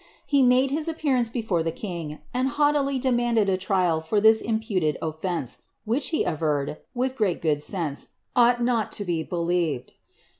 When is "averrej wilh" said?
6.25-7.15